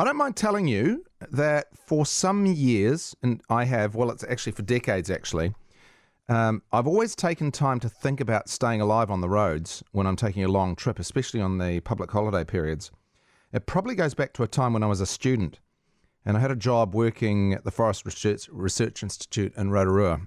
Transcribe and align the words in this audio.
I 0.00 0.04
don't 0.04 0.16
mind 0.16 0.36
telling 0.36 0.68
you 0.68 1.04
that 1.32 1.76
for 1.76 2.06
some 2.06 2.46
years, 2.46 3.16
and 3.20 3.42
I 3.50 3.64
have, 3.64 3.96
well, 3.96 4.10
it's 4.10 4.22
actually 4.22 4.52
for 4.52 4.62
decades 4.62 5.10
actually, 5.10 5.54
um, 6.28 6.62
I've 6.72 6.86
always 6.86 7.16
taken 7.16 7.50
time 7.50 7.80
to 7.80 7.88
think 7.88 8.20
about 8.20 8.48
staying 8.48 8.80
alive 8.80 9.10
on 9.10 9.20
the 9.20 9.28
roads 9.28 9.82
when 9.90 10.06
I'm 10.06 10.14
taking 10.14 10.44
a 10.44 10.48
long 10.48 10.76
trip, 10.76 11.00
especially 11.00 11.40
on 11.40 11.58
the 11.58 11.80
public 11.80 12.12
holiday 12.12 12.44
periods. 12.44 12.92
It 13.52 13.66
probably 13.66 13.96
goes 13.96 14.14
back 14.14 14.34
to 14.34 14.44
a 14.44 14.46
time 14.46 14.72
when 14.72 14.84
I 14.84 14.86
was 14.86 15.00
a 15.00 15.06
student 15.06 15.58
and 16.24 16.36
I 16.36 16.40
had 16.40 16.52
a 16.52 16.56
job 16.56 16.94
working 16.94 17.52
at 17.52 17.64
the 17.64 17.70
Forest 17.72 18.04
Research, 18.04 18.48
Research 18.52 19.02
Institute 19.02 19.52
in 19.56 19.70
Rotorua 19.70 20.20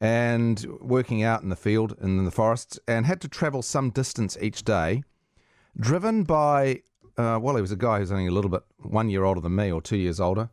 and 0.00 0.66
working 0.80 1.22
out 1.22 1.42
in 1.42 1.48
the 1.48 1.56
field 1.56 1.96
and 1.98 2.18
in 2.18 2.24
the 2.26 2.30
forests 2.30 2.78
and 2.86 3.06
had 3.06 3.20
to 3.22 3.28
travel 3.28 3.62
some 3.62 3.90
distance 3.90 4.36
each 4.40 4.62
day, 4.62 5.02
driven 5.80 6.22
by, 6.22 6.82
uh, 7.16 7.38
well, 7.40 7.56
he 7.56 7.60
was 7.60 7.72
a 7.72 7.76
guy 7.76 7.98
who's 7.98 8.12
only 8.12 8.26
a 8.26 8.30
little 8.30 8.50
bit 8.50 8.62
one 8.78 9.08
year 9.08 9.24
older 9.24 9.40
than 9.40 9.54
me 9.54 9.70
or 9.70 9.80
two 9.80 9.96
years 9.96 10.20
older, 10.20 10.50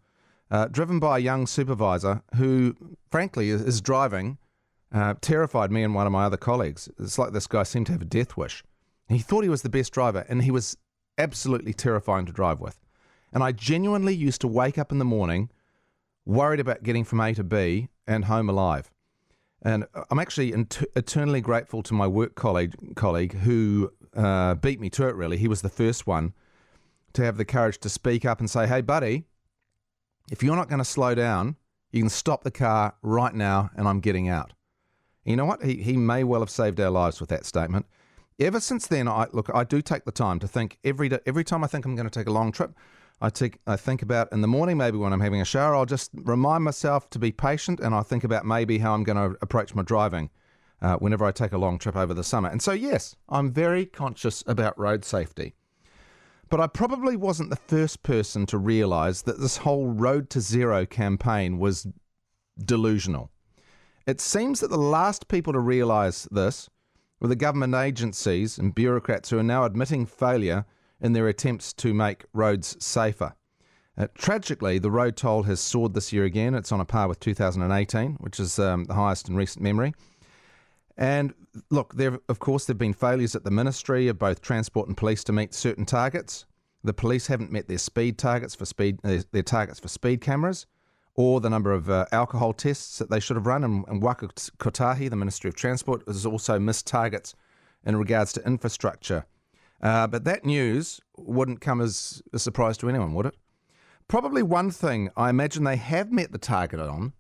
uh, 0.50 0.68
driven 0.68 1.00
by 1.00 1.18
a 1.18 1.22
young 1.22 1.48
supervisor 1.48 2.22
who, 2.36 2.76
frankly, 3.10 3.50
is, 3.50 3.62
is 3.62 3.82
driving. 3.82 4.38
Uh, 4.94 5.14
terrified 5.22 5.72
me 5.72 5.84
and 5.84 5.96
one 5.96 6.06
of 6.06 6.12
my 6.12 6.26
other 6.26 6.36
colleagues. 6.36 6.90
It's 7.00 7.18
like 7.18 7.32
this 7.32 7.48
guy 7.48 7.64
seemed 7.64 7.86
to 7.86 7.94
have 7.94 8.02
a 8.02 8.06
death 8.06 8.36
wish. 8.36 8.62
He 9.08 9.20
thought 9.20 9.44
he 9.44 9.50
was 9.50 9.62
the 9.62 9.70
best 9.70 9.94
driver, 9.94 10.26
and 10.28 10.44
he 10.44 10.52
was 10.52 10.76
absolutely 11.18 11.74
terrifying 11.74 12.26
to 12.26 12.34
drive 12.34 12.60
with. 12.60 12.78
And 13.32 13.42
I 13.42 13.54
genuinely 13.54 14.14
used 14.14 14.42
to 14.42 14.50
wake 14.50 14.78
up 14.78 14.92
in 14.92 15.00
the 15.00 15.06
morning 15.06 15.50
worried 16.26 16.60
about 16.60 16.84
getting 16.84 17.04
from 17.04 17.22
A 17.22 17.34
to 17.34 17.44
B 17.44 17.88
and 18.06 18.26
home 18.26 18.50
alive. 18.50 18.92
And 19.62 19.86
I'm 20.10 20.20
actually 20.20 20.54
eternally 20.96 21.40
grateful 21.40 21.84
to 21.84 21.94
my 21.94 22.08
work 22.08 22.36
colleague, 22.36 22.96
colleague 22.96 23.34
who 23.34 23.94
uh, 24.16 24.56
beat 24.56 24.80
me 24.80 24.90
to 24.92 25.08
it, 25.08 25.16
really. 25.16 25.38
He 25.38 25.48
was 25.48 25.62
the 25.62 25.70
first 25.70 26.08
one 26.08 26.34
to 27.14 27.24
have 27.24 27.38
the 27.38 27.46
courage 27.46 27.80
to 27.80 27.90
speak 27.90 28.26
up 28.26 28.40
and 28.40 28.50
say, 28.50 28.68
hey, 28.68 28.82
buddy, 28.82 29.26
if 30.32 30.44
you're 30.44 30.56
not 30.56 30.70
going 30.70 30.80
to 30.80 30.86
slow 30.86 31.16
down, 31.16 31.56
you 31.92 32.02
can 32.02 32.10
stop 32.10 32.44
the 32.44 32.52
car 32.52 32.96
right 33.02 33.34
now 33.34 33.70
and 33.76 33.88
I'm 33.88 34.00
getting 34.00 34.30
out. 34.30 34.54
You 35.26 35.36
know 35.36 35.46
what? 35.46 35.64
He, 35.64 35.76
he 35.76 35.98
may 35.98 36.24
well 36.24 36.42
have 36.42 36.50
saved 36.50 36.80
our 36.80 36.90
lives 36.90 37.20
with 37.20 37.30
that 37.30 37.46
statement. 37.46 37.86
Ever 38.40 38.60
since 38.60 38.88
then, 38.88 39.08
I 39.08 39.28
look, 39.34 39.52
I 39.54 39.64
do 39.64 39.82
take 39.82 40.06
the 40.06 40.12
time 40.12 40.40
to 40.40 40.48
think 40.48 40.80
every 40.84 41.10
day, 41.10 41.20
every 41.26 41.44
time 41.44 41.64
I 41.64 41.68
think 41.68 41.86
I'm 41.86 41.96
going 41.96 42.10
to 42.10 42.20
take 42.20 42.28
a 42.28 42.32
long 42.32 42.52
trip, 42.52 42.74
I 43.22 43.30
take 43.30 43.60
I 43.68 43.76
think 43.76 44.02
about 44.02 44.32
in 44.32 44.42
the 44.42 44.48
morning, 44.48 44.78
maybe 44.78 44.98
when 44.98 45.14
I'm 45.14 45.20
having 45.20 45.42
a 45.42 45.46
shower, 45.46 45.76
I'll 45.76 45.86
just 45.86 46.10
remind 46.16 46.64
myself 46.64 47.08
to 47.12 47.20
be 47.20 47.32
patient, 47.32 47.80
and 47.80 47.94
I 47.94 48.02
think 48.02 48.24
about 48.24 48.46
maybe 48.46 48.80
how 48.80 48.96
I'm 48.96 49.04
going 49.04 49.18
to 49.18 49.38
approach 49.42 49.76
my 49.76 49.84
driving 49.84 50.32
uh, 50.82 50.96
whenever 50.96 51.24
I 51.24 51.32
take 51.32 51.52
a 51.52 51.60
long 51.60 51.78
trip 51.78 51.96
over 51.96 52.16
the 52.16 52.24
summer. 52.24 52.50
And 52.50 52.64
so, 52.64 52.72
yes, 52.72 53.16
I'm 53.30 53.52
very 53.52 53.86
conscious 53.86 54.44
about 54.48 54.80
road 54.80 55.06
safety. 55.06 55.54
But 56.52 56.60
I 56.60 56.68
probably 56.68 57.16
wasn't 57.16 57.50
the 57.50 57.56
first 57.56 58.04
person 58.04 58.46
to 58.48 58.58
realise 58.58 59.22
that 59.22 59.40
this 59.40 59.56
whole 59.56 59.88
Road 59.88 60.30
to 60.32 60.42
Zero 60.42 60.86
campaign 60.86 61.60
was 61.60 61.88
delusional. 62.60 63.32
It 64.06 64.20
seems 64.20 64.60
that 64.60 64.70
the 64.70 64.78
last 64.78 65.30
people 65.30 65.54
to 65.54 65.60
realise 65.60 66.28
this 66.30 66.70
were 67.22 67.30
the 67.30 67.38
government 67.38 67.74
agencies 67.74 68.58
and 68.58 68.76
bureaucrats 68.76 69.30
who 69.30 69.40
are 69.40 69.44
now 69.44 69.64
admitting 69.64 70.06
failure 70.06 70.66
in 71.00 71.14
their 71.14 71.30
attempts 71.30 71.72
to 71.72 71.94
make 71.94 72.26
roads 72.34 72.76
safer. 72.84 73.34
Uh, 73.98 74.08
tragically, 74.14 74.78
the 74.78 74.92
road 74.92 75.16
toll 75.16 75.44
has 75.44 75.62
soared 75.62 75.94
this 75.94 76.12
year 76.12 76.26
again. 76.26 76.54
It's 76.54 76.74
on 76.74 76.82
a 76.82 76.86
par 76.86 77.08
with 77.08 77.22
2018, 77.22 78.16
which 78.16 78.42
is 78.42 78.60
um, 78.60 78.84
the 78.84 78.96
highest 78.96 79.30
in 79.30 79.38
recent 79.38 79.64
memory. 79.64 79.94
And 80.98 81.34
look, 81.70 81.96
there 81.96 82.20
of 82.30 82.40
course 82.40 82.66
there 82.66 82.74
have 82.74 82.80
been 82.80 82.94
failures 82.94 83.36
at 83.36 83.44
the 83.44 83.52
Ministry 83.52 84.08
of 84.08 84.20
both 84.20 84.42
Transport 84.42 84.88
and 84.88 84.98
Police 84.98 85.24
to 85.26 85.34
meet 85.34 85.54
certain 85.54 85.86
targets. 85.86 86.46
The 86.84 86.94
police 86.94 87.28
haven't 87.28 87.52
met 87.52 87.68
their 87.68 87.78
speed 87.78 88.18
targets 88.18 88.56
for 88.56 88.66
speed 88.66 89.00
uh, 89.04 89.20
their 89.32 89.44
targets 89.44 89.80
for 89.80 89.88
speed 89.88 90.22
cameras, 90.22 90.66
or 91.16 91.40
the 91.40 91.50
number 91.50 91.72
of 91.72 91.90
uh, 91.90 92.06
alcohol 92.12 92.54
tests 92.54 92.98
that 92.98 93.10
they 93.10 93.20
should 93.20 93.38
have 93.38 93.46
run. 93.46 93.64
And, 93.64 93.86
and 93.88 94.02
Waka 94.02 94.28
Kotahi, 94.28 95.10
the 95.10 95.16
Ministry 95.16 95.50
of 95.50 95.56
Transport, 95.56 96.04
has 96.08 96.26
also 96.26 96.60
missed 96.60 96.88
targets 96.88 97.36
in 97.86 97.96
regards 97.96 98.34
to 98.34 98.46
infrastructure 98.46 99.26
uh, 99.82 100.08
but 100.08 100.24
that 100.26 100.46
news 100.46 101.02
wouldn't 101.18 101.62
come 101.62 101.82
as 101.82 102.22
a 102.34 102.40
surprise 102.40 102.78
to 102.78 102.90
anyone, 102.90 103.14
would 103.14 103.26
it? 103.26 103.36
Probably 104.08 104.44
one 104.44 104.72
thing 104.72 105.10
I 105.18 105.30
imagine 105.30 105.64
they 105.64 105.78
have 105.78 106.12
met 106.12 106.32
the 106.32 106.38
target 106.38 106.80
on 106.80 107.14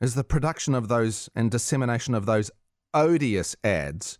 is 0.00 0.14
the 0.14 0.24
production 0.24 0.74
of 0.74 0.88
those 0.88 1.28
and 1.34 1.50
dissemination 1.50 2.14
of 2.14 2.24
those 2.24 2.50
odious 2.94 3.56
ads, 3.64 4.18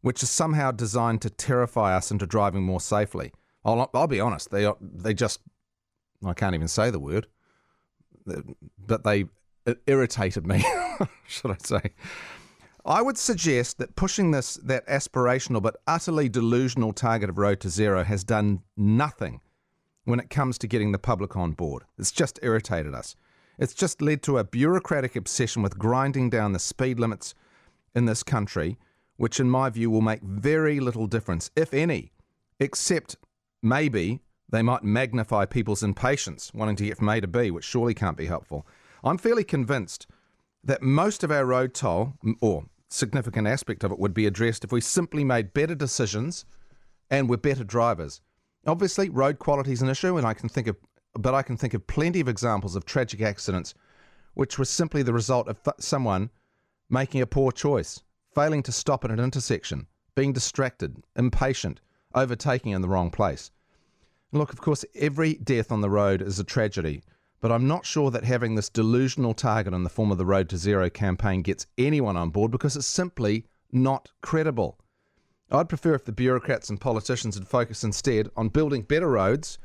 which 0.00 0.22
are 0.22 0.26
somehow 0.26 0.70
designed 0.70 1.22
to 1.22 1.30
terrify 1.30 1.96
us 1.96 2.10
into 2.10 2.26
driving 2.26 2.62
more 2.62 2.80
safely. 2.80 3.32
I'll, 3.64 3.90
I'll 3.92 4.06
be 4.06 4.20
honest, 4.20 4.50
they 4.50 4.70
they 4.80 5.14
just 5.14 5.40
I 6.24 6.32
can't 6.32 6.54
even 6.54 6.68
say 6.68 6.90
the 6.90 6.98
word, 6.98 7.26
but 8.78 9.04
they 9.04 9.26
irritated 9.86 10.46
me, 10.46 10.64
should 11.26 11.50
I 11.50 11.56
say? 11.62 11.80
I 12.84 13.02
would 13.02 13.18
suggest 13.18 13.78
that 13.78 13.96
pushing 13.96 14.30
this 14.30 14.54
that 14.64 14.86
aspirational 14.86 15.62
but 15.62 15.76
utterly 15.86 16.28
delusional 16.28 16.92
target 16.92 17.28
of 17.28 17.38
road 17.38 17.60
to 17.60 17.68
zero 17.68 18.04
has 18.04 18.24
done 18.24 18.62
nothing 18.76 19.40
when 20.04 20.20
it 20.20 20.30
comes 20.30 20.56
to 20.58 20.66
getting 20.66 20.92
the 20.92 20.98
public 20.98 21.36
on 21.36 21.52
board. 21.52 21.84
It's 21.98 22.12
just 22.12 22.38
irritated 22.42 22.94
us. 22.94 23.14
It's 23.58 23.74
just 23.74 24.00
led 24.00 24.22
to 24.22 24.38
a 24.38 24.44
bureaucratic 24.44 25.16
obsession 25.16 25.62
with 25.62 25.78
grinding 25.78 26.30
down 26.30 26.52
the 26.52 26.58
speed 26.58 26.98
limits 26.98 27.34
in 27.98 28.06
this 28.06 28.22
country, 28.22 28.78
which 29.16 29.40
in 29.40 29.50
my 29.50 29.68
view 29.68 29.90
will 29.90 30.00
make 30.00 30.22
very 30.22 30.80
little 30.80 31.06
difference, 31.06 31.50
if 31.56 31.74
any, 31.74 32.12
except 32.60 33.16
maybe 33.62 34.20
they 34.48 34.62
might 34.62 34.82
magnify 34.82 35.44
people's 35.44 35.82
impatience 35.82 36.52
wanting 36.54 36.76
to 36.76 36.84
get 36.84 36.96
from 36.96 37.08
A 37.08 37.20
to 37.20 37.26
B, 37.26 37.50
which 37.50 37.64
surely 37.64 37.92
can't 37.92 38.16
be 38.16 38.26
helpful. 38.26 38.66
I'm 39.04 39.18
fairly 39.18 39.44
convinced 39.44 40.06
that 40.64 40.82
most 40.82 41.22
of 41.22 41.30
our 41.30 41.44
road 41.44 41.74
toll, 41.74 42.14
or 42.40 42.64
significant 42.88 43.46
aspect 43.46 43.84
of 43.84 43.92
it 43.92 43.98
would 43.98 44.14
be 44.14 44.26
addressed 44.26 44.64
if 44.64 44.72
we 44.72 44.80
simply 44.80 45.24
made 45.24 45.52
better 45.52 45.74
decisions 45.74 46.46
and 47.10 47.28
were 47.28 47.36
better 47.36 47.64
drivers. 47.64 48.20
Obviously, 48.66 49.08
road 49.08 49.38
quality 49.38 49.72
is 49.72 49.82
an 49.82 49.88
issue, 49.88 50.16
and 50.16 50.26
I 50.26 50.34
can 50.34 50.48
think 50.48 50.66
of, 50.66 50.76
but 51.14 51.34
I 51.34 51.42
can 51.42 51.56
think 51.56 51.74
of 51.74 51.86
plenty 51.86 52.20
of 52.20 52.28
examples 52.28 52.76
of 52.76 52.84
tragic 52.84 53.20
accidents 53.20 53.74
which 54.34 54.58
were 54.58 54.64
simply 54.64 55.02
the 55.02 55.12
result 55.12 55.48
of 55.48 55.58
someone 55.80 56.30
making 56.90 57.20
a 57.20 57.26
poor 57.26 57.52
choice, 57.52 58.02
failing 58.34 58.62
to 58.62 58.72
stop 58.72 59.04
at 59.04 59.10
an 59.10 59.20
intersection, 59.20 59.86
being 60.14 60.32
distracted, 60.32 61.02
impatient, 61.16 61.80
overtaking 62.14 62.72
in 62.72 62.82
the 62.82 62.88
wrong 62.88 63.10
place. 63.10 63.50
Look, 64.32 64.52
of 64.52 64.60
course, 64.60 64.84
every 64.94 65.34
death 65.34 65.72
on 65.72 65.80
the 65.80 65.90
road 65.90 66.20
is 66.20 66.38
a 66.38 66.44
tragedy, 66.44 67.02
but 67.40 67.52
I'm 67.52 67.68
not 67.68 67.86
sure 67.86 68.10
that 68.10 68.24
having 68.24 68.54
this 68.54 68.68
delusional 68.68 69.32
target 69.32 69.72
in 69.72 69.84
the 69.84 69.90
form 69.90 70.10
of 70.10 70.18
the 70.18 70.26
Road 70.26 70.48
to 70.50 70.56
Zero 70.56 70.90
campaign 70.90 71.42
gets 71.42 71.66
anyone 71.78 72.16
on 72.16 72.30
board 72.30 72.50
because 72.50 72.76
it's 72.76 72.86
simply 72.86 73.46
not 73.70 74.10
credible. 74.20 74.78
I'd 75.50 75.68
prefer 75.68 75.94
if 75.94 76.04
the 76.04 76.12
bureaucrats 76.12 76.68
and 76.68 76.80
politicians 76.80 77.36
had 77.36 77.48
focused 77.48 77.84
instead 77.84 78.28
on 78.36 78.48
building 78.48 78.82
better 78.82 79.08
roads, 79.08 79.58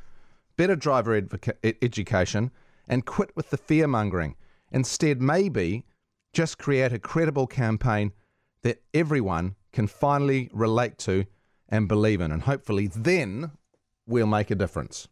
better 0.55 0.75
driver 0.75 1.21
education, 1.63 2.51
and 2.87 3.05
quit 3.05 3.35
with 3.35 3.49
the 3.49 3.57
fear 3.57 3.87
mongering. 3.87 4.35
Instead, 4.71 5.21
maybe 5.21 5.85
just 6.33 6.57
create 6.57 6.91
a 6.91 6.99
credible 6.99 7.47
campaign 7.47 8.11
that 8.63 8.81
everyone 8.93 9.55
can 9.71 9.87
finally 9.87 10.49
relate 10.51 10.97
to 10.97 11.25
and 11.69 11.87
believe 11.87 12.21
in. 12.21 12.31
And 12.31 12.43
hopefully, 12.43 12.87
then 12.87 13.51
we'll 14.05 14.27
make 14.27 14.51
a 14.51 14.55
difference. 14.55 15.07